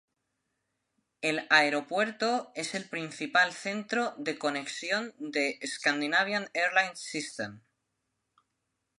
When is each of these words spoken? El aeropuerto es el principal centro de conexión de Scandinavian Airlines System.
El 1.21 1.45
aeropuerto 1.51 2.51
es 2.55 2.73
el 2.73 2.89
principal 2.89 3.53
centro 3.53 4.15
de 4.17 4.39
conexión 4.39 5.13
de 5.19 5.59
Scandinavian 5.63 6.49
Airlines 6.55 6.97
System. 6.99 7.61